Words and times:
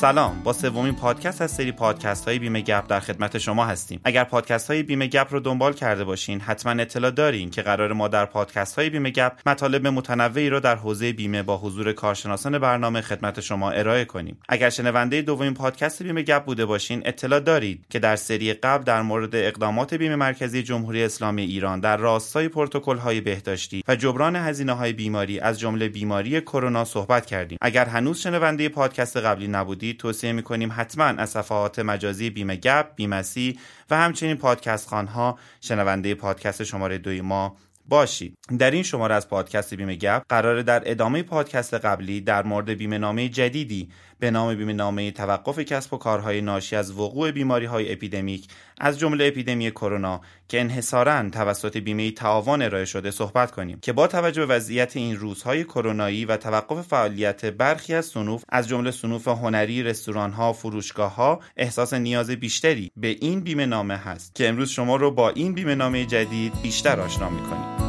سلام 0.00 0.42
با 0.42 0.52
سومین 0.52 0.94
پادکست 0.94 1.42
از 1.42 1.50
سری 1.50 1.72
پادکست 1.72 2.28
های 2.28 2.38
بیمه 2.38 2.60
گپ 2.60 2.86
در 2.88 3.00
خدمت 3.00 3.38
شما 3.38 3.64
هستیم. 3.64 4.00
اگر 4.04 4.24
پادکست 4.24 4.70
های 4.70 4.82
بیمه 4.82 5.06
گپ 5.06 5.26
رو 5.30 5.40
دنبال 5.40 5.72
کرده 5.72 6.04
باشین 6.04 6.40
حتما 6.40 6.82
اطلاع 6.82 7.10
دارین 7.10 7.50
که 7.50 7.62
قرار 7.62 7.92
ما 7.92 8.08
در 8.08 8.24
پادکست 8.24 8.78
های 8.78 8.90
بیمه 8.90 9.10
گپ 9.10 9.32
مطالب 9.46 9.86
متنوعی 9.86 10.50
رو 10.50 10.60
در 10.60 10.76
حوزه 10.76 11.12
بیمه 11.12 11.42
با 11.42 11.58
حضور 11.58 11.92
کارشناسان 11.92 12.58
برنامه 12.58 13.00
خدمت 13.00 13.40
شما 13.40 13.70
ارائه 13.70 14.04
کنیم. 14.04 14.38
اگر 14.48 14.70
شنونده 14.70 15.22
دومین 15.22 15.54
پادکست 15.54 16.02
بیمه 16.02 16.22
گپ 16.22 16.44
بوده 16.44 16.66
باشین 16.66 17.02
اطلاع 17.04 17.40
دارید 17.40 17.84
که 17.90 17.98
در 17.98 18.16
سری 18.16 18.52
قبل 18.52 18.84
در 18.84 19.02
مورد 19.02 19.34
اقدامات 19.34 19.94
بیمه 19.94 20.16
مرکزی 20.16 20.62
جمهوری 20.62 21.04
اسلامی 21.04 21.42
ایران 21.42 21.80
در 21.80 21.96
راستای 21.96 22.48
پروتکل 22.48 22.96
های 22.96 23.20
بهداشتی 23.20 23.82
و 23.88 23.96
جبران 23.96 24.36
هزینه 24.36 24.72
های 24.72 24.92
بیماری 24.92 25.40
از 25.40 25.60
جمله 25.60 25.88
بیماری 25.88 26.40
کرونا 26.40 26.84
صحبت 26.84 27.26
کردیم. 27.26 27.58
اگر 27.60 27.84
هنوز 27.84 28.20
شنونده 28.20 28.68
پادکست 28.68 29.16
قبلی 29.16 29.48
نبودید 29.48 29.89
توصیه 29.98 30.32
می‌کنیم 30.32 30.72
حتما 30.76 31.04
از 31.04 31.30
صفحات 31.30 31.78
مجازی 31.78 32.30
بیمه 32.30 32.56
گپ 32.56 32.94
بیمسی 32.94 33.58
و 33.90 33.96
همچنین 33.96 34.36
پادکست 34.36 34.88
خانها 34.88 35.38
شنونده 35.60 36.14
پادکست 36.14 36.64
شماره 36.64 36.98
دوی 36.98 37.20
ما 37.20 37.56
باشید. 37.86 38.34
در 38.58 38.70
این 38.70 38.82
شماره 38.82 39.14
از 39.14 39.28
پادکست 39.28 39.74
بیمه 39.74 39.94
گپ 39.94 40.22
قرار 40.28 40.62
در 40.62 40.82
ادامه 40.84 41.22
پادکست 41.22 41.74
قبلی 41.74 42.20
در 42.20 42.42
مورد 42.42 42.70
بیمه 42.70 42.98
نامه 42.98 43.28
جدیدی 43.28 43.88
به 44.20 44.30
نام 44.30 44.54
بیمه 44.54 44.72
نامه 44.72 45.10
توقف 45.10 45.58
کسب 45.58 45.94
و 45.94 45.96
کارهای 45.96 46.40
ناشی 46.40 46.76
از 46.76 46.98
وقوع 46.98 47.30
بیماری 47.30 47.66
های 47.66 47.92
اپیدمیک 47.92 48.48
از 48.78 48.98
جمله 48.98 49.24
اپیدمی 49.24 49.70
کرونا 49.70 50.20
که 50.48 50.60
انحصارا 50.60 51.30
توسط 51.30 51.76
بیمه 51.76 52.10
تعاون 52.10 52.62
ارائه 52.62 52.84
شده 52.84 53.10
صحبت 53.10 53.50
کنیم. 53.50 53.78
که 53.82 53.92
با 53.92 54.06
توجه 54.06 54.46
به 54.46 54.54
وضعیت 54.54 54.96
این 54.96 55.16
روزهای 55.16 55.64
کرونایی 55.64 56.24
و 56.24 56.36
توقف 56.36 56.86
فعالیت 56.86 57.44
برخی 57.44 57.94
از 57.94 58.06
صنوف 58.06 58.44
از 58.48 58.68
جمله 58.68 58.90
صنوف 58.90 59.28
هنری 59.28 59.82
رستوران 59.82 60.32
ها 60.32 60.52
فروشگاه 60.52 61.14
ها 61.14 61.40
احساس 61.56 61.94
نیاز 61.94 62.30
بیشتری 62.30 62.90
به 62.96 63.08
این 63.08 63.40
بیمه 63.40 63.66
نامه 63.66 63.96
هست. 63.96 64.34
که 64.34 64.48
امروز 64.48 64.70
شما 64.70 64.96
رو 64.96 65.10
با 65.10 65.30
این 65.30 65.54
بیمه 65.54 65.74
نامه 65.74 66.06
جدید 66.06 66.62
بیشتر 66.62 67.00
آشنا 67.00 67.30
می‌کنیم. 67.30 67.79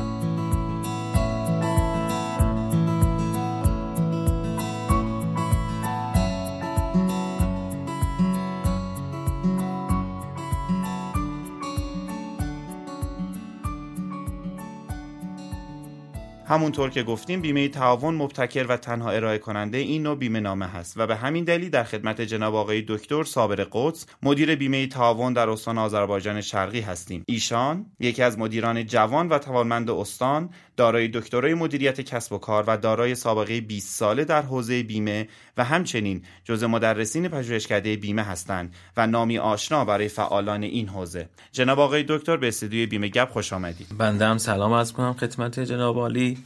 همونطور 16.52 16.90
که 16.90 17.04
گفتیم 17.04 17.42
بیمه 17.42 17.68
تعاون 17.68 18.16
مبتکر 18.16 18.66
و 18.70 18.78
تنها 18.78 19.12
ارائه 19.12 19.38
کننده 19.38 19.78
این 19.78 20.04
نوع 20.04 20.16
بیمه 20.16 20.40
نامه 20.40 20.66
هست 20.66 20.94
و 20.98 21.08
به 21.08 21.16
همین 21.16 21.44
دلیل 21.44 21.70
در 21.70 21.84
خدمت 21.84 22.22
جناب 22.22 22.56
آقای 22.56 22.84
دکتر 22.88 23.24
صابر 23.24 23.68
قدس 23.72 24.06
مدیر 24.24 24.56
بیمه 24.56 24.88
تعاون 24.88 25.34
در 25.34 25.50
استان 25.50 25.78
آذربایجان 25.78 26.42
شرقی 26.42 26.82
هستیم. 26.82 27.24
ایشان 27.28 27.86
یکی 28.00 28.24
از 28.24 28.40
مدیران 28.40 28.86
جوان 28.86 29.30
و 29.30 29.38
توانمند 29.38 29.90
استان 29.90 30.50
دارای 30.82 31.08
دکترای 31.08 31.54
مدیریت 31.54 32.02
کسب 32.02 32.34
و 32.34 32.38
کار 32.38 32.64
و 32.68 32.78
دارای 32.78 33.16
سابقه 33.16 33.62
20 33.62 34.00
ساله 34.00 34.26
در 34.26 34.42
حوزه 34.42 34.84
بیمه 34.84 35.28
و 35.58 35.64
همچنین 35.64 36.22
جزء 36.44 36.68
مدرسین 36.68 37.28
پژوهشکده 37.28 37.96
بیمه 37.96 38.24
هستند 38.24 38.76
و 38.98 39.08
نامی 39.08 39.38
آشنا 39.38 39.86
برای 39.86 40.08
فعالان 40.08 40.64
این 40.64 40.88
حوزه. 40.88 41.30
جناب 41.52 41.80
آقای 41.80 42.06
دکتر 42.08 42.38
به 42.38 42.48
استودیوی 42.48 42.86
بیمه 42.86 43.08
گپ 43.08 43.30
خوش 43.30 43.54
آمدید. 43.54 43.88
بنده 43.98 44.26
هم 44.26 44.38
سلام 44.38 44.74
عرض 44.74 44.92
کنم 44.92 45.14
خدمت 45.14 45.60
جناب 45.60 45.98
عالی. 45.98 46.38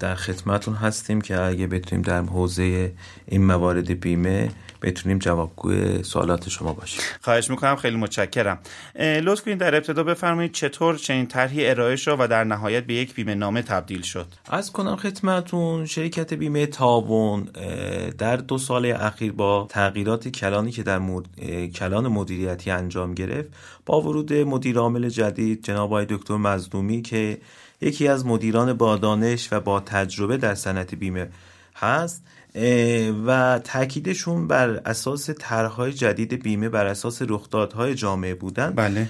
در 0.00 0.14
خدمتون 0.14 0.74
هستیم 0.74 1.20
که 1.20 1.40
اگه 1.40 1.66
بتونیم 1.66 2.02
در 2.02 2.22
حوزه 2.22 2.92
این 3.26 3.44
موارد 3.44 4.00
بیمه 4.00 4.48
بتونیم 4.86 5.18
جوابگوی 5.18 6.02
سوالات 6.02 6.48
شما 6.48 6.72
باشیم. 6.72 7.00
خواهش 7.20 7.50
می‌کنم 7.50 7.76
خیلی 7.76 7.96
متشکرم. 7.96 8.58
لطف 8.98 9.42
کنید 9.42 9.58
در 9.58 9.74
ابتدا 9.74 10.02
بفرمایید 10.02 10.52
چطور 10.52 10.96
چنین 10.96 11.26
طرحی 11.26 11.66
ارائه 11.66 11.96
شد 11.96 12.16
و 12.18 12.28
در 12.28 12.44
نهایت 12.44 12.84
به 12.84 12.94
یک 12.94 13.14
بیمه 13.14 13.34
نامه 13.34 13.62
تبدیل 13.62 14.02
شد. 14.02 14.26
از 14.48 14.72
کنم 14.72 14.96
خدمتون 14.96 15.86
شرکت 15.86 16.34
بیمه 16.34 16.66
تاون 16.66 17.48
در 18.18 18.36
دو 18.36 18.58
سال 18.58 18.86
اخیر 18.86 19.32
با 19.32 19.66
تغییرات 19.70 20.28
کلانی 20.28 20.70
که 20.70 20.82
در 20.82 21.00
کلان 21.74 22.08
مدیریتی 22.08 22.70
انجام 22.70 23.14
گرفت 23.14 23.48
با 23.86 24.00
ورود 24.00 24.32
مدیر 24.32 24.78
عامل 24.78 25.08
جدید 25.08 25.64
جناب 25.64 25.92
آقای 25.92 26.06
دکتر 26.08 26.36
مزدومی 26.36 27.02
که 27.02 27.38
یکی 27.80 28.08
از 28.08 28.26
مدیران 28.26 28.72
با 28.72 28.96
دانش 28.96 29.48
و 29.52 29.60
با 29.60 29.80
تجربه 29.80 30.36
در 30.36 30.54
صنعت 30.54 30.94
بیمه 30.94 31.28
هست 31.76 32.22
و 33.26 33.60
تاکیدشون 33.64 34.48
بر 34.48 34.68
اساس 34.68 35.30
طرحهای 35.30 35.92
جدید 35.92 36.42
بیمه 36.42 36.68
بر 36.68 36.86
اساس 36.86 37.22
رخدادهای 37.28 37.94
جامعه 37.94 38.34
بودن. 38.34 38.70
بله. 38.70 39.08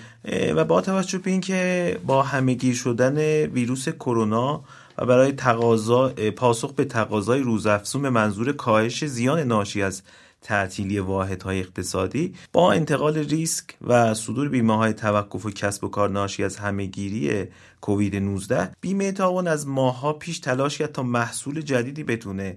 و 0.53 0.65
با 0.65 0.81
توجه 0.81 1.19
به 1.19 1.31
اینکه 1.31 1.99
با 2.07 2.23
همهگیر 2.23 2.75
شدن 2.75 3.19
ویروس 3.47 3.89
کرونا 3.89 4.65
و 4.99 5.07
برای 5.07 5.33
تقاضا 5.33 6.09
پاسخ 6.37 6.73
به 6.73 6.85
تقاضای 6.85 7.41
روزافزون 7.41 8.03
به 8.03 8.11
منظور 8.11 8.53
کاهش 8.53 9.05
زیان 9.05 9.39
ناشی 9.39 9.83
از 9.83 10.03
تعطیلی 10.47 10.99
واحدهای 10.99 11.61
اقتصادی 11.61 12.35
با 12.53 12.73
انتقال 12.73 13.19
ریسک 13.19 13.65
و 13.81 14.15
صدور 14.15 14.49
بیمه 14.49 14.77
های 14.77 14.93
توقف 14.93 15.47
و 15.47 15.51
کسب 15.51 15.85
و 15.85 15.89
کار 15.89 16.11
ناشی 16.11 16.45
از 16.45 16.57
همهگیری 16.57 17.45
کووید 17.81 18.17
19 18.17 18.71
بیمه 18.81 19.13
تاون 19.13 19.49
از 19.49 19.67
ماها 19.69 20.13
پیش 20.13 20.39
تلاش 20.39 20.79
کرد 20.79 20.93
تا 20.93 21.03
محصول 21.03 21.61
جدیدی 21.61 22.05
بتونه 22.05 22.57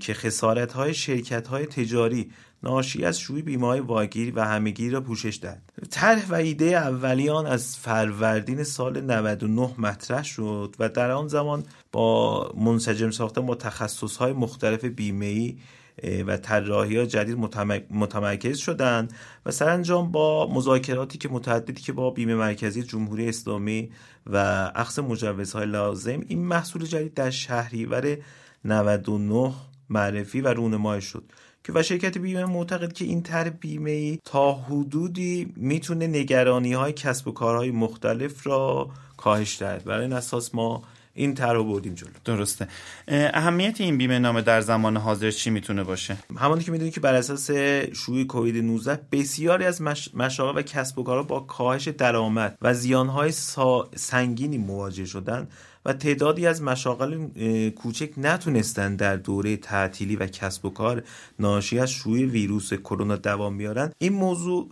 که 0.00 0.14
خسارت 0.14 0.72
های 0.72 0.94
شرکت 0.94 1.48
های 1.48 1.66
تجاری 1.66 2.30
ناشی 2.62 3.04
از 3.04 3.20
شوی 3.20 3.42
بیمه 3.42 3.66
های 3.66 3.80
واگیری 3.80 4.30
و 4.30 4.44
همگیری 4.44 4.90
را 4.90 5.00
پوشش 5.00 5.36
داد 5.36 5.58
طرح 5.90 6.26
و 6.28 6.34
ایده 6.34 6.66
اولیان 6.66 7.46
از 7.46 7.76
فروردین 7.76 8.64
سال 8.64 9.00
99 9.00 9.70
مطرح 9.78 10.24
شد 10.24 10.74
و 10.78 10.88
در 10.88 11.10
آن 11.10 11.28
زمان 11.28 11.64
با 11.92 12.52
منسجم 12.56 13.10
ساختن 13.10 13.46
با 13.46 13.54
تخصص 13.54 14.16
های 14.16 14.32
مختلف 14.32 14.84
بیمه 14.84 15.26
ای 15.26 15.56
و 16.26 16.36
طراحی 16.36 16.96
ها 16.96 17.04
جدید 17.04 17.38
متمرکز 17.90 18.58
شدند 18.58 19.12
و 19.46 19.50
سرانجام 19.50 20.12
با 20.12 20.52
مذاکراتی 20.52 21.18
که 21.18 21.28
متعددی 21.28 21.82
که 21.82 21.92
با 21.92 22.10
بیمه 22.10 22.34
مرکزی 22.34 22.82
جمهوری 22.82 23.28
اسلامی 23.28 23.90
و 24.26 24.36
اخذ 24.74 24.98
مجوزهای 24.98 25.66
لازم 25.66 26.20
این 26.28 26.44
محصول 26.44 26.84
جدید 26.84 27.14
در 27.14 27.30
شهریور 27.30 28.16
99 28.64 29.52
معرفی 29.90 30.40
و 30.40 30.48
رونمایی 30.48 31.02
شد 31.02 31.24
که 31.64 31.72
و 31.74 31.82
شرکت 31.82 32.18
بیمه 32.18 32.44
معتقد 32.44 32.92
که 32.92 33.04
این 33.04 33.22
طرح 33.22 33.48
بیمه 33.48 33.90
ای 33.90 34.18
تا 34.24 34.52
حدودی 34.52 35.52
می‌تونه 35.56 36.06
نگرانی 36.06 36.72
های 36.72 36.92
کسب 36.92 37.28
و 37.28 37.32
کارهای 37.32 37.70
مختلف 37.70 38.46
را 38.46 38.90
کاهش 39.16 39.62
دهد. 39.62 39.84
برای 39.84 40.02
این 40.02 40.12
اساس 40.12 40.54
ما 40.54 40.82
این 41.14 41.34
طرح 41.34 41.52
رو 41.52 41.64
بردیم 41.64 41.94
جلو. 41.94 42.10
درسته. 42.24 42.68
اهمیت 43.08 43.80
این 43.80 43.98
بیمه 43.98 44.18
نامه 44.18 44.42
در 44.42 44.60
زمان 44.60 44.96
حاضر 44.96 45.30
چی 45.30 45.50
می‌تونه 45.50 45.84
باشه؟ 45.84 46.16
همونی 46.36 46.64
که 46.64 46.72
می‌دونید 46.72 46.94
که 46.94 47.00
بر 47.00 47.14
اساس 47.14 47.50
شوی 47.92 48.24
کووید 48.24 48.56
19 48.64 49.00
بسیاری 49.12 49.64
از 49.64 49.82
مش... 49.82 50.14
مشاغل 50.14 50.58
و 50.58 50.62
کسب 50.62 50.98
و 50.98 51.02
کارها 51.02 51.22
با 51.22 51.40
کاهش 51.40 51.88
درآمد 51.88 52.58
و 52.62 52.74
زیانهای 52.74 53.32
سا... 53.32 53.88
سنگینی 53.96 54.58
مواجه 54.58 55.04
شدن. 55.04 55.48
و 55.84 55.92
تعدادی 55.92 56.46
از 56.46 56.62
مشاغل 56.62 57.26
کوچک 57.70 58.10
نتونستن 58.16 58.96
در 58.96 59.16
دوره 59.16 59.56
تعطیلی 59.56 60.16
و 60.16 60.26
کسب 60.26 60.64
و 60.64 60.70
کار 60.70 61.02
ناشی 61.38 61.78
از 61.78 61.90
شوی 61.90 62.24
ویروس 62.24 62.74
کرونا 62.74 63.16
دوام 63.16 63.58
بیارن. 63.58 63.92
این 63.98 64.12
موضوع 64.12 64.70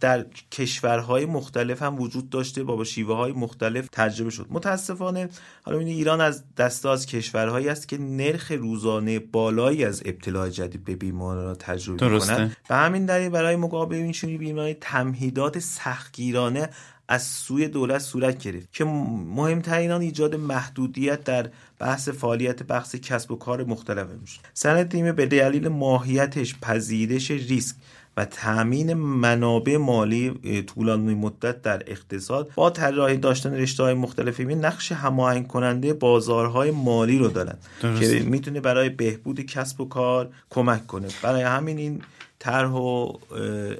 در 0.00 0.26
کشورهای 0.52 1.26
مختلف 1.26 1.82
هم 1.82 2.00
وجود 2.00 2.30
داشته 2.30 2.64
با 2.64 2.84
شیوه 2.84 3.16
های 3.16 3.32
مختلف 3.32 3.88
تجربه 3.92 4.30
شد. 4.30 4.46
متاسفانه 4.50 5.28
حالا 5.62 5.78
این 5.78 5.88
ایران 5.88 6.20
از 6.20 6.54
دسته 6.54 6.88
از 6.88 7.06
کشورهایی 7.06 7.68
است 7.68 7.88
که 7.88 7.98
نرخ 7.98 8.52
روزانه 8.52 9.18
بالایی 9.18 9.84
از 9.84 10.02
ابتلا 10.04 10.48
جدید 10.48 10.84
به 10.84 10.96
بیمار 10.96 11.36
را 11.36 11.54
تجربه 11.54 12.08
می‌کنند 12.08 12.56
به 12.68 12.74
همین 12.74 13.06
دلیل 13.06 13.28
برای 13.28 13.56
مقابله 13.56 13.98
این 13.98 14.12
شوی 14.12 14.38
بیماری 14.38 14.74
تمهیدات 14.74 15.58
سختگیرانه 15.58 16.68
از 17.10 17.22
سوی 17.22 17.68
دولت 17.68 17.98
صورت 17.98 18.38
گرفت 18.38 18.72
که 18.72 18.84
مهمترین 18.84 19.90
آن 19.90 20.00
ایجاد 20.00 20.34
محدودیت 20.34 21.24
در 21.24 21.50
بحث 21.78 22.08
فعالیت 22.08 22.62
بخش 22.62 22.94
کسب 22.94 23.32
و 23.32 23.36
کار 23.36 23.64
مختلف 23.64 24.06
میشه 24.20 24.40
سند 24.54 24.88
دیمه 24.88 25.12
به 25.12 25.26
دلیل 25.26 25.68
ماهیتش 25.68 26.54
پذیرش 26.60 27.30
ریسک 27.30 27.76
و 28.16 28.24
تامین 28.24 28.94
منابع 28.94 29.76
مالی 29.76 30.62
طولانی 30.66 31.14
مدت 31.14 31.62
در 31.62 31.82
اقتصاد 31.86 32.50
با 32.54 32.70
طراحی 32.70 33.16
داشتن 33.16 33.54
رشته 33.54 33.82
های 33.82 33.94
مختلف 33.94 34.36
بیمه 34.36 34.54
نقش 34.54 34.92
هماهنگ 34.92 35.46
کننده 35.46 35.92
بازارهای 35.92 36.70
مالی 36.70 37.18
رو 37.18 37.28
دارن 37.28 37.58
درست. 37.82 38.00
که 38.00 38.20
می‌تونه 38.20 38.60
برای 38.60 38.88
بهبود 38.88 39.40
کسب 39.40 39.80
و 39.80 39.88
کار 39.88 40.28
کمک 40.50 40.86
کنه 40.86 41.08
برای 41.22 41.42
همین 41.42 41.78
این 41.78 42.02
طرح 42.42 42.70
و 42.70 43.12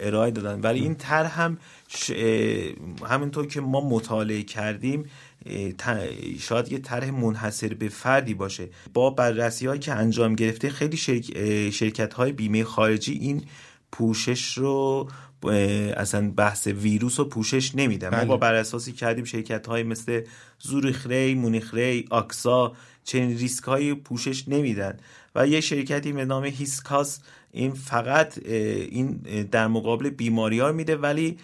ارائه 0.01 0.31
دادن. 0.31 0.61
ولی 0.61 0.81
این 0.81 0.95
طرح 0.95 1.41
هم 1.41 1.59
همینطور 3.07 3.47
که 3.47 3.61
ما 3.61 3.89
مطالعه 3.89 4.43
کردیم 4.43 5.05
شاید 6.39 6.73
یه 6.73 6.79
طرح 6.79 7.11
منحصر 7.11 7.75
به 7.75 7.89
فردی 7.89 8.35
باشه. 8.35 8.69
با 8.95 9.11
بررسی 9.11 9.67
هایی 9.67 9.81
که 9.81 9.93
انجام 9.93 10.35
گرفته 10.35 10.71
خیلی 10.71 10.97
شرکت 11.73 12.15
های 12.15 12.33
بیمه 12.33 12.65
خارجی 12.65 13.12
این 13.12 13.43
پوشش 13.93 14.59
رو 14.59 15.09
اصلا 15.97 16.31
بحث 16.31 16.67
ویروس 16.67 17.19
رو 17.19 17.25
پوشش 17.25 17.75
نمیدن. 17.75 18.09
ما 18.09 18.25
با 18.25 18.37
بله. 18.37 18.51
براساسی 18.51 18.93
کردیم 18.93 19.25
شرکت 19.25 19.67
های 19.67 19.83
مثل 19.83 20.23
زوریخ 20.59 21.07
ری 21.07 21.35
مونیخ 21.35 21.75
ری 21.75 22.07
آکسا 22.11 22.73
چنین 23.05 23.39
ریسک 23.39 23.65
های 23.65 23.95
پوشش 23.95 24.49
نمیدن. 24.49 24.99
و 25.35 25.47
یه 25.47 25.61
شرکتی 25.61 26.12
به 26.12 26.25
نام 26.25 26.45
هیسکاس 26.45 27.21
این 27.52 27.73
فقط 27.73 28.38
این 28.47 29.08
در 29.50 29.67
مقابل 29.67 30.11
بیماری 30.11 30.61
ها 30.61 30.73
میده 30.73 30.97
ولی 30.97 31.38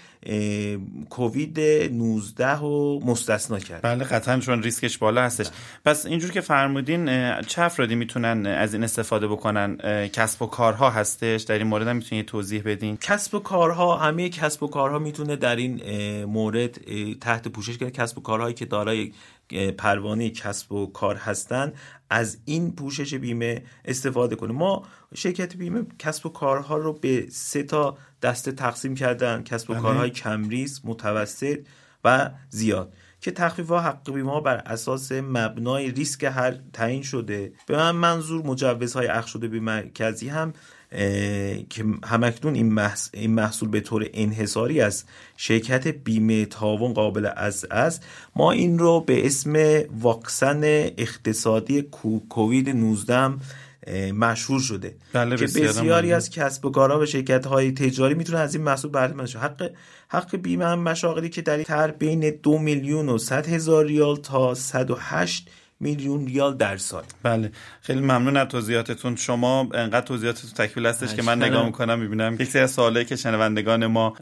کووید 1.11 1.61
19 1.61 2.59
رو 2.59 3.01
مستثنا 3.05 3.59
کرد 3.59 3.83
بله 3.83 4.05
قطعا 4.05 4.41
چون 4.41 4.63
ریسکش 4.63 4.99
بالا 4.99 5.23
هستش. 5.23 5.47
پس 5.85 6.07
اینجور 6.07 6.31
که 6.31 6.41
فرمودین 6.41 7.07
چه 7.41 7.63
افرادی 7.63 7.95
می‌تونن 7.95 8.47
از 8.47 8.75
این 8.75 8.85
استفاده 8.85 9.29
بکنن؟ 9.29 9.77
کسب 10.09 10.43
و 10.43 10.47
کارها 10.47 10.91
هستش؟ 10.91 11.43
در 11.43 11.59
این 11.59 11.67
مورد 11.67 11.89
هم 11.89 11.97
می‌تونید 11.97 12.27
توضیح 12.27 12.63
بدین؟ 12.65 12.97
کسب 12.97 13.35
و 13.35 13.39
کارها 13.39 13.97
همه 13.97 14.29
کسب 14.29 14.63
و 14.63 14.67
کارها 14.67 14.99
می‌تونه 14.99 15.37
در 15.37 15.57
این 15.57 15.81
مورد 16.25 16.81
تحت 17.21 17.49
پوشش 17.49 17.79
کنه 17.79 17.91
کسب 17.91 18.19
و 18.19 18.21
کارهایی 18.21 18.55
که 18.55 18.65
دارای 18.65 19.13
پروانه 19.79 20.31
کسب 20.31 20.73
و 20.73 20.87
کار 20.87 21.17
هستند 21.17 21.75
از 22.11 22.39
این 22.45 22.73
پوشش 22.73 23.15
بیمه 23.15 23.63
استفاده 23.85 24.37
کنه 24.37 24.53
ما 24.53 24.87
شرکت 25.15 25.57
بیمه 25.57 25.87
کسب 25.99 26.27
و 26.27 26.29
کارها 26.29 26.77
رو 26.77 26.93
به 26.93 27.27
سه 27.31 27.63
تا 27.63 27.99
دسته 28.23 28.53
تقسیم 28.53 28.95
کردن. 28.95 29.43
کسب 29.43 29.71
و 29.71 29.73
بله. 29.73 29.83
کارهای 29.83 30.11
کمریز 30.11 30.81
متوسط 30.85 31.59
و 32.05 32.31
زیاد. 32.49 32.93
که 33.21 33.31
تخفیف 33.31 33.69
ها 33.69 33.81
حق 33.81 34.13
بیمه 34.15 34.41
پر 34.41 34.61
اساس 34.67 35.13
مبنای 35.13 35.91
ریسک 35.91 36.25
هر 36.25 36.55
تعیین 36.73 37.03
شده. 37.03 37.53
به 37.67 37.77
من 37.77 37.91
منظور 37.91 38.47
مجوزهای 38.47 39.07
اخ 39.07 39.27
شده 39.27 39.49
به 39.49 39.61
مرکزی 39.61 40.29
هم 40.29 40.53
که 41.71 41.85
همکنون 42.05 42.55
این, 42.55 42.81
این 43.13 43.35
محصول 43.35 43.69
به 43.69 43.81
طور 43.81 44.07
انحصاری 44.15 44.81
از 44.81 45.05
شرکت 45.37 45.89
بیمه 45.89 46.45
تاون 46.45 46.93
قابل 46.93 47.31
از 47.37 47.67
از 47.71 48.01
ما 48.37 48.53
این 48.53 48.79
رو 48.79 49.01
به 49.01 49.27
اسم 49.27 49.83
واکسن 50.01 50.61
اقتصادی 50.65 51.83
کووید 52.29 52.71
19 52.71 53.35
مشهور 54.15 54.61
شده. 54.61 54.97
بله 55.13 55.37
که 55.37 55.45
بسیاری 55.45 56.13
از 56.13 56.31
کسب 56.31 56.65
و 56.65 56.71
کارها 56.71 57.01
و 57.01 57.07
شرکت 57.07 57.47
های 57.47 57.73
تجاری 57.73 58.15
می‌تونن 58.15 58.41
از 58.41 58.55
این 58.55 58.65
محصول 58.65 58.91
بهره 58.91 59.25
حق 59.41 59.71
حق 60.09 60.37
بیمه 60.37 60.65
هم 60.65 60.79
مشاغلی 60.79 61.29
که 61.29 61.43
در 61.43 61.55
این 61.55 61.65
تر 61.65 61.91
بین 61.91 62.31
دو 62.43 62.59
میلیون 62.59 63.09
و 63.09 63.19
صد 63.19 63.47
هزار 63.47 63.85
ریال 63.85 64.17
تا 64.17 64.55
108 64.55 65.51
میلیون 65.81 66.27
ریال 66.27 66.57
در 66.57 66.77
سال. 66.77 67.03
بله. 67.23 67.51
خیلی 67.81 68.01
ممنون 68.01 68.37
از 68.37 68.49
توضیحاتتون. 68.49 69.17
شما 69.17 69.69
انقدر 69.75 70.07
توضیحاتتون 70.07 70.51
تکمیل 70.51 70.87
هستش 70.87 71.15
که 71.15 71.23
من 71.23 71.43
نگاه 71.43 71.67
می‌کنم 71.67 71.99
می‌بینم 71.99 72.37
یک 72.41 72.49
سری 72.49 72.63
از 72.63 72.71
سوالایی 72.71 73.07
که 73.07 73.17
شنوندگان 73.17 73.87
ما 73.87 74.15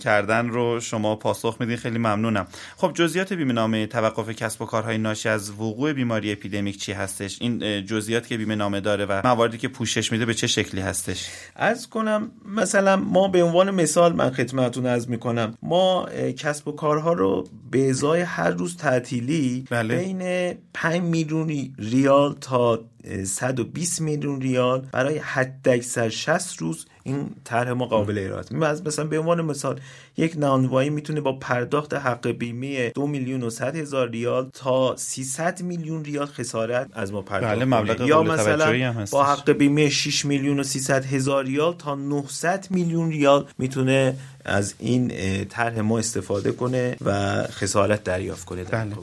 کردن 0.00 0.48
رو 0.48 0.80
شما 0.80 1.16
پاسخ 1.16 1.56
میدین. 1.60 1.76
خیلی 1.76 1.98
ممنونم. 1.98 2.46
خب 2.76 2.92
جزئیات 2.94 3.32
بیمه 3.32 3.52
نامه 3.52 3.86
توقف 3.86 4.30
کسب 4.30 4.62
و 4.62 4.66
کارهای 4.66 4.98
ناشی 4.98 5.28
از 5.28 5.50
وقوع 5.50 5.92
بیماری 5.92 6.32
اپیدمیک 6.32 6.78
چی 6.78 6.92
هستش؟ 6.92 7.38
این 7.40 7.86
جزئیات 7.86 8.26
که 8.26 8.36
بیمه 8.36 8.54
نامه 8.54 8.80
داره 8.80 9.06
و 9.06 9.20
مواردی 9.24 9.58
که 9.58 9.68
پوشش 9.68 10.12
میده 10.12 10.26
به 10.26 10.34
چه 10.34 10.46
شکلی 10.46 10.80
هستش؟ 10.80 11.28
از 11.56 11.88
کنم 11.88 12.30
مثلا 12.44 12.96
ما 12.96 13.28
به 13.28 13.42
عنوان 13.42 13.70
مثال 13.70 14.12
من 14.12 14.30
خدمتتون 14.30 14.86
از 14.86 15.10
می‌کنم. 15.10 15.54
ما 15.62 16.08
کسب 16.38 16.68
و 16.68 16.72
کارها 16.72 17.12
رو 17.12 17.48
به 17.70 17.90
ازای 17.90 18.20
هر 18.20 18.50
روز 18.50 18.76
تعطیلی 18.76 19.64
بله. 19.70 19.96
بین 19.96 20.54
5 20.74 21.01
میلیون 21.02 21.74
ریال 21.78 22.34
تا 22.40 22.80
120 23.24 24.00
میلیون 24.00 24.40
ریال 24.40 24.80
برای 24.92 25.18
حداکثر 25.18 26.08
60 26.08 26.58
روز 26.58 26.86
این 27.04 27.30
طرح 27.44 27.72
ما 27.72 27.86
قابل 27.86 28.18
ارائه 28.18 28.44
مثلا 28.86 29.04
به 29.04 29.18
عنوان 29.18 29.40
مثال 29.40 29.80
یک 30.16 30.36
نانوایی 30.36 30.90
می‌تونه 30.90 31.20
با 31.20 31.32
پرداخت 31.32 31.94
حق 31.94 32.28
بیمه 32.28 32.90
دو 32.90 33.06
میلیون 33.06 33.42
و 33.42 33.50
صد 33.50 33.76
هزار 33.76 34.10
ریال 34.10 34.50
تا 34.52 34.96
300 34.96 35.62
میلیون 35.62 36.04
ریال 36.04 36.26
خسارت 36.26 36.88
از 36.92 37.12
ما 37.12 37.22
پرداخت 37.22 37.54
بله 37.54 37.64
مبلغ 37.64 38.00
یا 38.00 38.22
مثلا 38.22 39.06
با 39.10 39.24
حق 39.24 39.50
بیمه 39.50 39.88
6 39.88 40.24
میلیون 40.24 40.60
و 40.60 40.62
300 40.62 41.04
هزار 41.04 41.44
ریال 41.44 41.74
تا 41.74 41.94
900 41.94 42.66
میلیون 42.70 43.10
ریال 43.10 43.46
می‌تونه 43.58 44.16
از 44.44 44.74
این 44.78 45.12
طرح 45.44 45.80
ما 45.80 45.98
استفاده 45.98 46.52
کنه 46.52 46.96
و 47.04 47.42
خسارت 47.42 48.04
دریافت 48.04 48.44
کنه. 48.44 48.64
در 48.64 48.84
بله. 48.84 48.94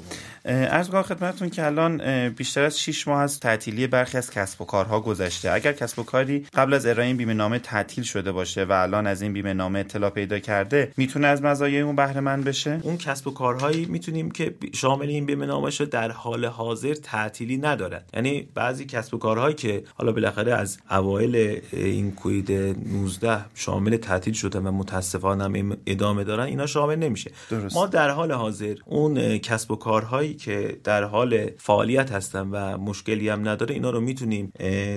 ارز 0.50 0.90
کنم 0.90 1.02
خدمتتون 1.02 1.50
که 1.50 1.66
الان 1.66 2.30
بیشتر 2.30 2.64
از 2.64 2.80
6 2.80 3.08
ماه 3.08 3.22
از 3.22 3.40
تعطیلی 3.40 3.88
برخی 3.88 4.18
از 4.18 4.32
کسب 4.32 4.62
و 4.62 4.66
کارها 4.66 5.00
گذشته. 5.00 5.52
اگر 5.52 5.74
کسب 5.74 6.00
و 6.00 6.04
کاری 6.04 6.46
قبل 6.54 6.74
از 6.74 6.86
ارائه 6.86 7.08
این 7.08 7.18
بیمه 7.18 7.34
نامه 7.34 7.60
تعطیل 7.60 8.04
شده 8.04 8.32
باشه 8.32 8.64
و 8.64 8.72
الان 8.72 9.08
از 9.08 9.22
این 9.22 9.34
بیمه 9.34 9.54
نامه 9.54 9.80
اطلاع 9.80 10.10
پیدا 10.10 10.40
کرده 10.40 10.92
می‌تونه 10.98 11.28
از 11.28 11.42
مزایای 11.42 11.82
اون 11.82 11.96
بهره 11.96 12.20
مند 12.20 12.44
بشه؟ 12.44 12.80
اون 12.84 12.98
کسب 12.98 13.28
و 13.28 13.32
کارهایی 13.32 13.86
می‌تونیم 13.86 14.32
که 14.32 14.56
شامل 14.74 15.08
این 15.08 15.26
بیمه 15.26 15.46
نامه 15.46 15.72
شده 15.72 15.90
در 15.90 16.12
حال 16.12 16.46
حاضر 16.46 16.94
تعطیلی 16.94 17.58
ندارن. 17.58 18.02
یعنی 18.14 18.48
بعضی 18.54 18.86
کسب 18.86 19.14
و 19.14 19.18
کارهایی 19.18 19.56
که 19.56 19.84
حالا 19.96 20.12
بالاخره 20.12 20.54
از 20.54 20.78
اوایل 20.92 21.62
این 21.74 22.12
کوید 22.12 22.52
19 22.52 23.40
شامل 23.56 23.98
تعطیل 23.98 24.34
شده 24.34 24.60
و 24.60 24.72
متاسفانه 24.72 25.44
هم 25.44 25.78
ادامه 25.86 26.24
دارن 26.24 26.46
اینا 26.46 26.66
شامل 26.66 26.96
نمیشه. 26.96 27.32
درست. 27.50 27.76
ما 27.76 27.88
در 27.88 28.10
حال 28.10 28.32
حاضر 28.32 28.76
اون 28.86 29.38
کسب 29.38 29.72
و 29.72 29.76
کارهایی 29.76 30.39
که 30.40 30.78
در 30.84 31.04
حال 31.04 31.50
فعالیت 31.58 32.12
هستن 32.12 32.48
و 32.48 32.78
مشکلی 32.78 33.30
هم 33.30 33.50
نداره 33.50 33.76
اینا 33.76 33.90
رو 33.90 34.02
می‌تونیم 34.02 34.54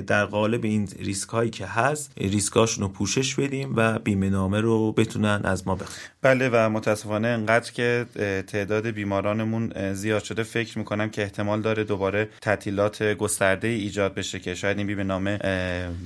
در 0.07 0.25
قالب 0.25 0.65
این 0.65 0.89
ریسک 0.99 1.29
هایی 1.29 1.51
که 1.51 1.67
هست 1.67 2.13
ریسکاشون 2.17 2.85
رو 2.85 2.89
پوشش 2.89 3.35
بدیم 3.35 3.73
و 3.77 3.99
بیمه 3.99 4.31
نامه 4.31 4.61
رو 4.61 4.93
بتونن 4.93 5.41
از 5.45 5.67
ما 5.67 5.75
بخرن. 5.75 6.03
بله 6.23 6.51
و 6.53 6.69
متاسفانه 6.69 7.29
انقدر 7.29 7.73
که 7.73 8.07
تعداد 8.47 8.87
بیمارانمون 8.87 9.93
زیاد 9.95 10.23
شده 10.23 10.43
فکر 10.43 10.79
می‌کنم 10.79 11.11
که 11.11 11.23
احتمال 11.23 11.61
داره 11.61 11.85
دوباره 11.85 12.29
تعطیلات 12.41 13.03
گسترده 13.03 13.69
ایجاد 13.69 14.15
بشه 14.15 14.39
که 14.39 14.55
شاید 14.55 14.79
این 14.79 14.87
بیمه 14.87 15.03
نامه 15.03 15.39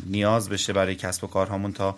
نیاز 0.06 0.48
بشه 0.48 0.72
برای 0.72 0.94
کسب 0.94 1.24
و 1.24 1.26
کارهامون 1.26 1.72
تا 1.72 1.96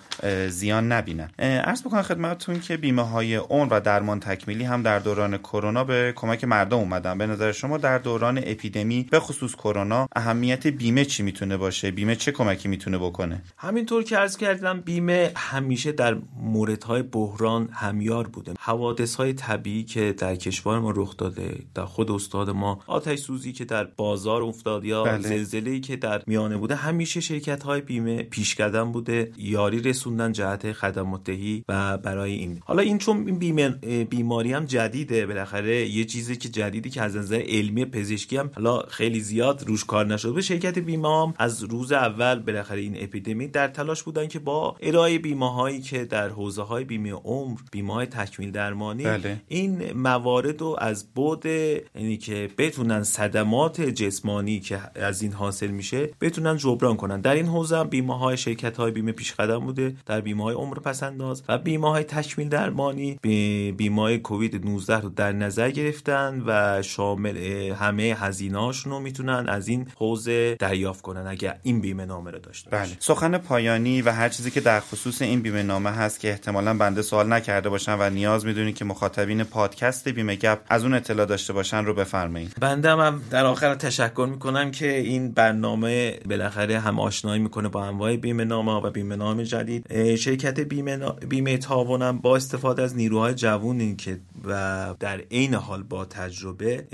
زیان 0.49 0.93
نبینن. 0.93 1.31
عرض 1.39 1.83
بکنم 1.83 2.03
خدمتتون 2.03 2.61
که 2.61 2.77
بیمه 2.77 3.03
های 3.03 3.37
اون 3.37 3.69
و 3.69 3.81
درمان 3.81 4.21
تکمیلی 4.21 4.65
هم 4.65 4.83
در 4.83 4.99
دوران 4.99 5.39
کرونا 5.39 5.85
به 5.85 6.13
کمک 6.17 6.45
مردم 6.45 6.77
اومدن. 6.77 7.18
به 7.19 7.27
نظر 7.27 7.53
شما 7.53 7.79
در 7.79 7.99
دوران 7.99 8.39
اپیدمی 8.45 9.07
به 9.11 9.21
خصوص 9.21 9.55
کرونا 9.55 10.09
اهمیت 10.17 10.67
بیمه 10.67 11.05
چی 11.05 11.23
می‌تونه 11.23 11.57
باشه؟ 11.57 11.91
بیمه 11.91 12.17
چه 12.17 12.33
کمکی 12.33 12.69
می‌تونه 12.69 12.99
بکنه؟ 12.99 13.43
همینطور 13.57 14.03
که 14.03 14.17
عرض 14.17 14.37
کردم 14.37 14.81
بیمه 14.81 15.33
همیشه 15.37 15.93
در 15.93 16.17
موردهای 16.43 17.03
بحران 17.03 17.69
همیار 17.73 18.27
بوده. 18.29 18.55
حوادث 18.61 19.15
های 19.15 19.33
طبیعی 19.33 19.85
که 19.85 20.15
در 20.19 20.37
کشور 20.37 20.79
ما 20.79 20.91
رخ 20.91 21.17
داده 21.17 21.59
در 21.75 21.85
خود 21.85 22.11
استاد 22.11 22.51
ما 22.51 22.81
آتش 22.87 23.19
سوزی 23.19 23.53
که 23.53 23.65
در 23.65 23.85
بازار 23.85 24.43
افتاد 24.43 24.85
یا 24.85 25.05
بله. 25.05 25.29
زلزله 25.29 25.81
که 25.81 25.97
در 25.97 26.23
میانه 26.27 26.57
بوده 26.57 26.75
همیشه 26.75 27.21
شرکت 27.21 27.63
های 27.63 27.81
بیمه 27.81 28.23
پیش 28.23 28.57
بوده 28.93 29.33
یاری 29.37 29.81
رسوندن 29.81 30.33
جهت 30.33 30.73
خدمات 30.73 31.25
دهی 31.25 31.65
و 31.69 31.99
برای 31.99 32.33
این. 32.33 32.61
حالا 32.65 32.83
این 32.83 32.99
چون 32.99 33.17
این 33.27 33.39
بیمه 33.39 33.69
بیماری 34.05 34.53
هم 34.53 34.65
جدیده 34.65 35.27
بالاخره 35.27 35.89
یه 35.89 36.05
چیزی 36.05 36.37
که 36.37 36.49
جدیدی 36.49 36.91
که 36.91 37.03
از 37.09 37.17
نظر 37.17 37.43
علمی 37.47 37.85
پزشکی 37.85 38.37
هم 38.37 38.51
حالا 38.55 38.79
خیلی 38.89 39.21
زیاد 39.21 39.65
روش 39.67 39.85
کار 39.85 40.07
نشده 40.07 40.33
به 40.33 40.41
شرکت 40.41 40.79
بیمه 40.79 41.23
هم 41.23 41.35
از 41.39 41.63
روز 41.63 41.93
اول 41.93 42.39
بالاخره 42.39 42.81
این 42.81 43.03
اپیدمی 43.03 43.49
در 43.49 43.69
تلاش 43.69 44.03
بودن 44.03 44.27
که 44.27 44.39
با 44.39 44.77
ارائه 44.81 45.19
بیمه 45.19 45.53
هایی 45.53 45.81
که 45.81 46.05
در 46.05 46.29
حوزه 46.29 46.63
های 46.63 46.85
بیمه 46.85 47.13
عمر 47.13 47.59
بیمه 47.73 47.95
های 47.95 48.07
تکمیل 48.07 48.51
درمانی 48.51 49.05
بله. 49.05 49.41
این 49.49 49.93
موارد 49.93 50.61
رو 50.61 50.77
از 50.79 51.07
بود 51.15 51.47
یعنی 51.47 52.17
که 52.17 52.51
بتونن 52.59 53.03
صدمات 53.03 53.81
جسمانی 53.81 54.61
که 54.61 54.81
از 54.95 55.23
این 55.23 55.33
حاصل 55.33 55.67
میشه 55.67 56.11
بتونن 56.21 56.57
جبران 56.57 56.97
کنن 56.97 57.21
در 57.21 57.35
این 57.35 57.47
حوزه 57.47 57.77
هم 57.77 57.89
بیمه 57.89 58.19
های 58.19 58.37
شرکت 58.37 58.77
های 58.77 58.91
بیمه 58.91 59.13
پیش 59.13 59.33
قدم 59.33 59.59
بوده 59.59 59.97
در 60.07 60.21
بیمه 60.21 60.43
های 60.45 60.55
عمر 60.55 60.79
پسنداز 60.79 61.43
و 61.49 61.59
بیمه 61.59 61.91
های 61.91 62.05
تکمیل 62.05 62.49
درمانی 62.49 63.19
بیمه 63.77 64.03
های 64.03 64.19
کووید 64.19 64.65
19 64.65 65.01
رو 65.01 65.09
در 65.09 65.33
نظر 65.33 65.71
گرفتن 65.71 66.43
و 66.47 66.83
شامل 66.99 67.37
همه 67.73 68.17
هزینه‌هاشون 68.19 68.93
رو 68.93 69.01
می‌تونن 69.01 69.49
از 69.49 69.69
این 69.69 69.89
حوزه 69.97 70.55
دریافت 70.55 71.03
کنن 71.03 71.27
اگر 71.27 71.57
این 71.63 71.81
بیمه 71.81 72.05
نامه 72.05 72.31
رو 72.31 72.39
داشته 72.39 72.71
بله. 72.71 72.97
سخن 72.99 73.39
پایانی 73.39 74.03
و 74.03 74.13
هر 74.13 74.29
چیزی 74.29 74.51
که 74.51 74.61
در 74.61 74.81
خصوص 74.81 75.23
این 75.23 75.43
بیمه 75.43 75.63
نامه 75.63 75.91
هست 75.91 76.21
که 76.21 76.31
احتمالا 76.31 76.75
بنده 76.75 77.03
سوال 77.03 77.33
نکرده 77.33 77.69
باشن 77.69 77.97
و 78.01 78.11
نیاز 78.11 78.47
می‌دونید 78.47 78.77
که 78.77 78.85
مخاطبین 78.85 79.45
پادکست 79.45 80.09
بیمه 80.09 80.37
گپ 80.37 80.59
از 80.69 80.83
اون 80.85 80.95
اطلاع 80.95 81.27
داشته 81.27 81.53
باشن 81.53 81.85
رو 81.85 81.95
بفرمایید. 81.95 82.55
بنده 82.61 82.91
هم 82.91 83.23
در 83.31 83.47
آخر 83.47 83.75
تشکر 83.75 84.29
می‌کنم 84.31 84.71
که 84.71 84.99
این 84.99 85.33
برنامه 85.33 86.19
بالاخره 86.29 86.79
هم 86.79 87.01
آشنایی 87.01 87.43
می‌کنه 87.43 87.69
با 87.69 87.85
انواع 87.85 88.17
بیمه 88.17 88.45
نامه 88.45 88.73
و 88.73 88.91
بیمه 88.91 89.17
نامه 89.17 89.45
جدید. 89.45 90.15
شرکت 90.17 90.61
بیمه, 90.61 90.97
نا... 90.97 91.11
بیمه 91.11 91.57
تاوانم 91.59 92.19
با 92.19 92.37
استفاده 92.37 92.83
از 92.83 92.97
نیروهای 92.97 93.35
جوون 93.35 93.97
که 93.97 94.21
و 94.45 94.95
در 95.01 95.21
عین 95.31 95.55
حال 95.55 95.83
با 95.83 96.05
تجربه 96.05 96.88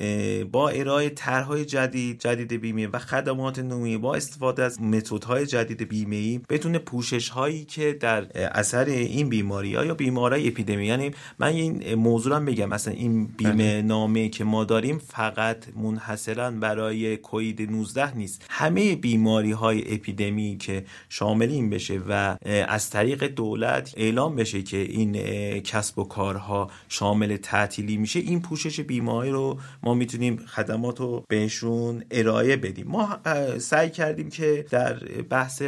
با 0.52 0.68
ارائه 0.68 1.10
طرحهای 1.10 1.64
جدید 1.64 2.20
جدید 2.20 2.52
بیمه 2.52 2.86
و 2.86 2.98
خدمات 2.98 3.58
نوعی 3.58 3.98
با 3.98 4.14
استفاده 4.14 4.62
از 4.62 4.82
متدهای 4.82 5.46
جدید 5.46 5.88
بیمه 5.88 6.16
ای 6.16 6.40
بدون 6.48 6.78
پوشش 6.78 7.28
هایی 7.28 7.64
که 7.64 7.92
در 7.92 8.26
اثر 8.58 8.84
این 8.84 9.28
بیماری 9.28 9.74
ها 9.74 9.84
یا 9.84 9.94
بیماری 9.94 10.48
اپیدمی. 10.48 10.86
یعنی 10.86 11.10
من 11.38 11.48
این 11.48 11.94
موضوع 11.94 12.36
هم 12.36 12.44
بگم. 12.44 12.68
مثلا 12.68 12.94
این 12.94 13.26
بیمه 13.26 13.52
بله. 13.52 13.82
نامه 13.82 14.28
که 14.28 14.44
ما 14.44 14.64
داریم 14.64 14.98
فقط 14.98 15.56
منحصرا 15.76 16.50
برای 16.50 17.16
کوید 17.16 17.70
19 17.70 18.16
نیست. 18.16 18.46
همه 18.50 18.96
بیماری 18.96 19.52
های 19.52 19.94
اپیدمی 19.94 20.56
که 20.56 20.84
شامل 21.08 21.48
این 21.48 21.70
بشه 21.70 22.00
و 22.08 22.36
از 22.68 22.90
طریق 22.90 23.24
دولت 23.24 23.94
اعلام 23.96 24.36
بشه 24.36 24.62
که 24.62 24.76
این 24.76 25.12
کسب 25.60 25.98
و 25.98 26.04
کارها 26.04 26.70
شامل 26.88 27.36
تعطیلی 27.36 27.96
میشه 27.96 28.20
این 28.20 28.42
پوشش 28.42 28.80
بیماری 28.80 29.30
رو 29.30 29.58
ما 29.84 29.94
می‌تونیم 29.94 30.36
خدمات 30.36 31.00
رو 31.00 31.24
بهشون 31.28 32.04
ارائه 32.10 32.56
بدیم. 32.56 32.86
ما 32.88 33.18
سعی 33.58 33.90
کردیم 33.90 34.28
که 34.28 34.66
در 34.70 34.94
بحث 35.30 35.62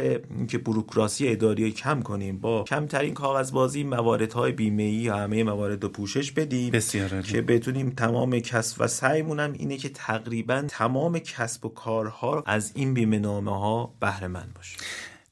که 0.47 0.57
بروکراسی 0.57 1.27
اداری 1.27 1.71
کم 1.71 2.01
کنیم 2.01 2.37
با 2.37 2.63
کمترین 2.63 3.13
کاغذبازی 3.13 3.83
مواردهای 3.83 4.51
بیمه 4.51 4.83
ای 4.83 5.07
همه 5.07 5.43
موارد 5.43 5.83
رو 5.83 5.89
پوشش 5.89 6.31
بدیم. 6.31 6.71
بسیار 6.71 7.21
که 7.21 7.41
بتونیم 7.41 7.89
تمام 7.89 8.39
کسب 8.39 8.81
و 8.81 8.87
سعیمون 8.87 9.39
هم 9.39 9.53
اینه 9.53 9.77
که 9.77 9.89
تقریبا 9.89 10.65
تمام 10.67 11.19
کسب 11.19 11.65
و 11.65 11.69
کارها 11.69 12.43
از 12.45 12.71
این 12.75 12.93
بیمه 12.93 13.19
نامه 13.19 13.59
ها 13.59 13.93
بهره 13.99 14.27
مند 14.27 14.53
باشه 14.55 14.77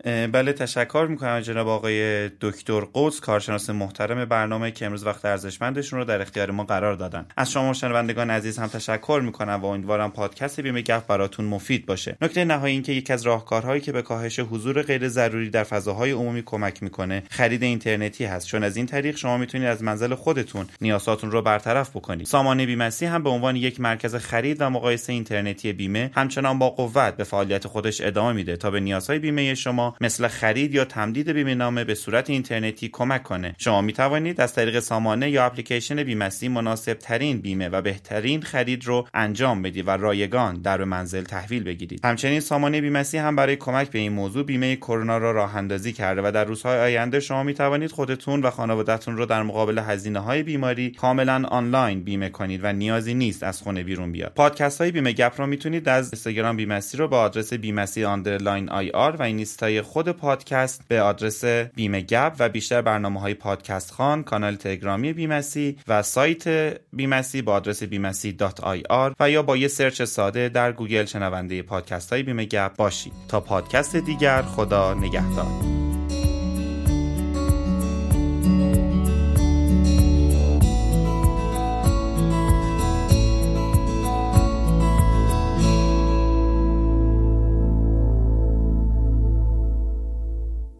بله 0.05 0.53
تشکر 0.53 1.07
می‌کنم 1.09 1.39
جناب 1.39 1.67
آقای 1.67 2.29
دکتر 2.41 2.81
قدس 2.93 3.19
کارشناس 3.19 3.69
محترم 3.69 4.25
برنامه 4.25 4.71
که 4.71 4.85
امروز 4.85 5.05
وقت 5.05 5.25
ارزشمندشون 5.25 5.99
رو 5.99 6.05
در 6.05 6.21
اختیار 6.21 6.51
ما 6.51 6.63
قرار 6.63 6.95
دادن. 6.95 7.25
از 7.37 7.51
شما 7.51 7.73
شنوندگان 7.73 8.29
عزیز 8.29 8.59
هم 8.59 8.67
تشکر 8.67 9.21
می‌کنم 9.25 9.59
و 9.61 9.65
امیدوارم 9.65 10.11
پادکست 10.11 10.59
بیمه 10.59 10.81
گپ 10.81 11.07
براتون 11.07 11.45
مفید 11.45 11.85
باشه. 11.85 12.17
نکته 12.21 12.45
نهایی 12.45 12.73
این 12.73 12.83
که 12.83 12.91
یکی 12.91 13.13
از 13.13 13.23
راهکارهایی 13.23 13.81
که 13.81 13.91
به 13.91 14.01
کاهش 14.01 14.39
حضور 14.39 14.81
غیر 14.81 15.07
ضروری 15.07 15.49
در 15.49 15.63
فضاهای 15.63 16.11
عمومی 16.11 16.43
کمک 16.45 16.83
می‌کنه 16.83 17.23
خرید 17.29 17.63
اینترنتی 17.63 18.25
هست. 18.25 18.47
چون 18.47 18.63
از 18.63 18.77
این 18.77 18.85
طریق 18.85 19.17
شما 19.17 19.37
می‌تونید 19.37 19.67
از 19.67 19.83
منزل 19.83 20.15
خودتون 20.15 20.65
نیازاتون 20.81 21.31
رو 21.31 21.41
برطرف 21.41 21.89
بکنید. 21.89 22.27
سامانه 22.27 22.65
بیمسی 22.65 23.05
هم 23.05 23.23
به 23.23 23.29
عنوان 23.29 23.55
یک 23.55 23.79
مرکز 23.79 24.15
خرید 24.15 24.57
و 24.59 24.69
مقایسه 24.69 25.13
اینترنتی 25.13 25.73
بیمه 25.73 26.11
همچنان 26.13 26.59
با 26.59 26.69
قوت 26.69 27.17
به 27.17 27.23
فعالیت 27.23 27.67
خودش 27.67 28.01
ادامه 28.01 28.33
میده 28.33 28.57
تا 28.57 28.71
به 28.71 28.79
نیازهای 28.79 29.19
بیمه 29.19 29.55
شما 29.55 29.94
مثل 30.01 30.27
خرید 30.27 30.73
یا 30.73 30.85
تمدید 30.85 31.29
بیمه 31.29 31.55
نامه 31.55 31.83
به 31.83 31.95
صورت 31.95 32.29
اینترنتی 32.29 32.89
کمک 32.89 33.23
کنه. 33.23 33.55
شما 33.57 33.81
می 33.81 33.93
توانید 33.93 34.41
از 34.41 34.53
طریق 34.53 34.79
سامانه 34.79 35.29
یا 35.29 35.45
اپلیکیشن 35.45 36.03
بیمسی 36.03 36.47
مناسب 36.47 36.93
ترین 36.93 37.41
بیمه 37.41 37.69
و 37.69 37.81
بهترین 37.81 38.41
خرید 38.41 38.85
رو 38.85 39.07
انجام 39.13 39.61
بدید 39.61 39.87
و 39.87 39.91
رایگان 39.91 40.61
در 40.61 40.83
منزل 40.83 41.23
تحویل 41.23 41.63
بگیرید. 41.63 42.05
همچنین 42.05 42.39
سامانه 42.39 42.81
بیمسی 42.81 43.17
هم 43.17 43.35
برای 43.35 43.55
کمک 43.55 43.89
به 43.89 43.99
این 43.99 44.11
موضوع 44.11 44.43
بیمه 44.43 44.75
کرونا 44.75 45.17
را 45.17 45.31
راه 45.31 45.55
اندازی 45.55 45.93
کرده 45.93 46.21
و 46.25 46.31
در 46.31 46.43
روزهای 46.45 46.79
آینده 46.79 47.19
شما 47.19 47.43
می 47.43 47.53
توانید 47.53 47.91
خودتون 47.91 48.41
و 48.41 48.49
خانوادهتون 48.49 49.17
رو 49.17 49.25
در 49.25 49.43
مقابل 49.43 49.79
هزینه 49.79 50.19
های 50.19 50.43
بیماری 50.43 50.91
کاملا 50.91 51.43
آنلاین 51.47 52.03
بیمه 52.03 52.29
کنید 52.29 52.59
و 52.63 52.73
نیازی 52.73 53.13
نیست 53.13 53.43
از 53.43 53.61
خونه 53.61 53.83
بیرون 53.83 54.11
بیاد. 54.11 54.31
پادکست 54.35 54.81
های 54.81 54.91
بیمه 54.91 55.13
گپ 55.13 55.33
رو 55.37 55.47
می‌تونید 55.47 55.89
از 55.89 56.05
اینستاگرام 56.13 56.57
بیمسی 56.57 56.97
رو 56.97 57.07
با 57.07 57.19
آدرس 57.21 57.53
بیمسی 57.53 58.05
underline 58.05 58.69
ir 58.69 59.15
و 59.15 59.21
اینستای 59.21 59.81
خود 59.85 60.09
پادکست 60.09 60.81
به 60.87 61.01
آدرس 61.01 61.45
بیمه 61.45 62.01
گپ 62.01 62.35
و 62.39 62.49
بیشتر 62.49 62.81
برنامه 62.81 63.19
های 63.19 63.33
پادکست 63.33 63.91
خان 63.91 64.23
کانال 64.23 64.55
تلگرامی 64.55 65.13
بیمسی 65.13 65.77
و 65.87 66.03
سایت 66.03 66.47
بیمسی 66.93 67.41
با 67.41 67.53
آدرس 67.53 67.83
بیمسی 67.83 68.31
dot 68.31 68.59
ir 68.59 69.15
و 69.19 69.29
یا 69.29 69.43
با 69.43 69.57
یه 69.57 69.67
سرچ 69.67 70.01
ساده 70.01 70.49
در 70.49 70.71
گوگل 70.71 71.05
شنونده 71.05 71.61
پادکست 71.61 72.13
های 72.13 72.23
بیمه 72.23 72.45
گپ 72.45 72.75
باشید. 72.75 73.13
تا 73.27 73.39
پادکست 73.39 73.95
دیگر 73.95 74.41
خدا 74.41 74.93
نگهدار. 74.93 75.74